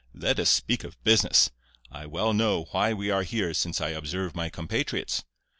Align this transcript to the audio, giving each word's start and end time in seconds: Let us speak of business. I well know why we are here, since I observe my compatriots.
Let 0.15 0.39
us 0.39 0.49
speak 0.49 0.83
of 0.83 0.97
business. 1.03 1.51
I 1.91 2.07
well 2.07 2.33
know 2.33 2.63
why 2.71 2.91
we 2.91 3.11
are 3.11 3.21
here, 3.21 3.53
since 3.53 3.79
I 3.79 3.89
observe 3.89 4.33
my 4.35 4.49
compatriots. 4.49 5.23